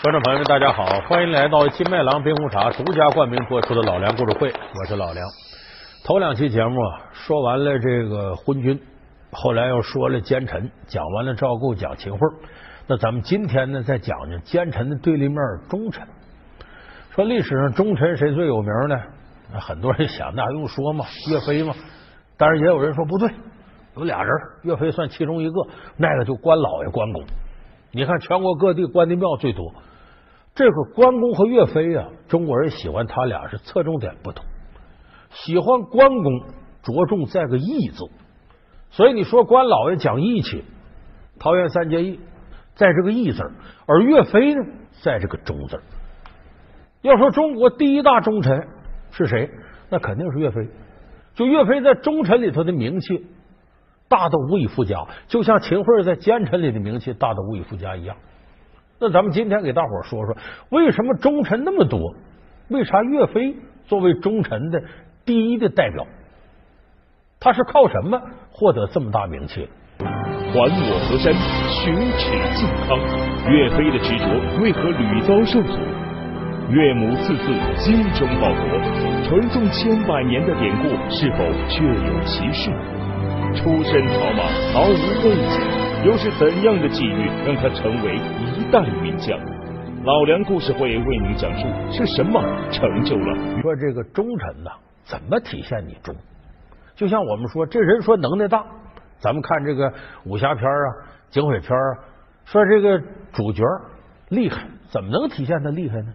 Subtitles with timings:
[0.00, 5.26] 观众朋友们，大家好，欢迎来到金麦郎冰红茶独家冠名播出的老梁故事会，我是老梁。
[6.04, 8.80] 头两期节目啊，说完了这个昏君，
[9.32, 12.20] 后来又说了奸臣，讲完了赵构，讲秦桧。
[12.86, 15.36] 那咱们今天呢，再讲讲奸臣的对立面
[15.68, 16.06] 忠臣。
[17.10, 18.96] 说历史上忠臣谁最有名呢？
[19.58, 21.04] 很多人想，那还用说吗？
[21.28, 21.74] 岳飞吗？
[22.36, 23.28] 但是也有人说不对，
[23.96, 27.20] 有俩人，岳飞算其中一个，那个就关老爷关公。
[27.92, 29.72] 你看全国各地关的庙最多。
[30.54, 34.44] 这个关公和岳飞啊，中国人喜欢他俩是侧重点不同。
[35.30, 36.40] 喜欢关公
[36.82, 38.04] 着重在个义字，
[38.90, 40.64] 所以你说关老爷讲义气，
[41.38, 42.18] 桃园三结义
[42.74, 43.42] 在这个义字
[43.86, 44.64] 而岳飞呢，
[45.02, 45.80] 在这个忠字
[47.02, 48.66] 要说中国第一大忠臣
[49.12, 49.48] 是谁，
[49.90, 50.68] 那肯定是岳飞。
[51.34, 53.26] 就岳飞在忠臣里头的名气
[54.08, 58.16] 大的无以复加，就像秦桧在奸臣里的名气大的无以复加一样。
[58.98, 60.36] 那咱们今天给大伙说说，
[60.70, 62.00] 为什么忠臣那么多？
[62.68, 63.54] 为啥岳飞
[63.86, 64.82] 作为忠臣的
[65.24, 66.06] 第一的代表，
[67.38, 69.68] 他是靠什么获得这么大名气？
[69.98, 71.32] 还我河山，
[71.70, 72.98] 雪耻靖康。
[73.50, 75.78] 岳飞的执着为何屡遭受阻？
[76.70, 77.44] 岳母次次
[77.76, 78.62] 精忠报国，
[79.24, 82.70] 传颂千百年的典故是否确有其事？
[83.54, 85.78] 出身草莽，毫无背景。
[86.04, 89.38] 又是怎样的际遇让他成为一代名将？
[90.04, 93.60] 老梁故事会为您讲述是什么成就了？
[93.60, 94.70] 说这个忠臣呐，
[95.02, 96.14] 怎么体现你忠？
[96.94, 98.64] 就像我们说，这人说能耐大，
[99.18, 99.92] 咱们看这个
[100.24, 100.86] 武侠片啊、
[101.30, 101.98] 警匪片啊，
[102.44, 103.00] 说这个
[103.32, 103.64] 主角
[104.28, 106.12] 厉害，怎么能体现他厉害呢？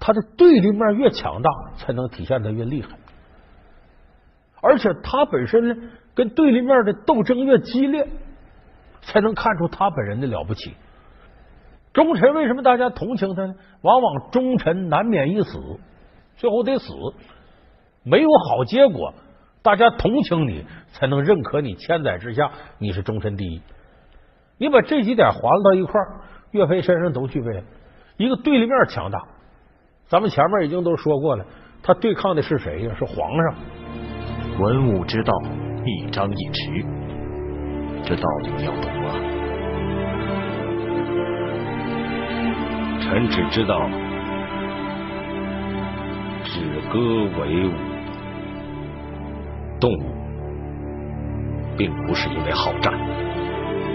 [0.00, 2.88] 他的对立面越强大，才能体现他越厉害。
[4.64, 5.76] 而且他本身呢，
[6.14, 8.08] 跟对立面的斗争越激烈。
[9.06, 10.72] 才能看出他本人的了不起。
[11.92, 13.54] 忠臣为什么大家同情他呢？
[13.82, 15.58] 往往忠臣难免一死，
[16.36, 16.90] 最后得死，
[18.02, 19.12] 没有好结果，
[19.62, 23.60] 大家同情你，才能认可你，千载之下你是忠臣第一。
[24.56, 26.00] 你把这几点划到一块，
[26.52, 27.62] 岳飞身上都具备了。
[28.16, 29.18] 一个对立面强大，
[30.06, 31.44] 咱们前面已经都说过了，
[31.82, 32.94] 他对抗的是谁呀？
[32.98, 33.83] 是皇上。
[34.58, 35.32] 文武之道，
[35.84, 36.84] 一张一弛。
[38.04, 39.10] 这道理你要懂啊！
[43.00, 43.88] 臣只知道，
[46.44, 46.60] 止
[46.92, 46.98] 戈
[47.40, 47.72] 为武，
[49.80, 50.04] 动武，
[51.76, 52.94] 并不是因为好战，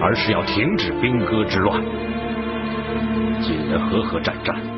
[0.00, 1.82] 而是要停止兵戈之乱。
[3.40, 4.54] 几人和和战战，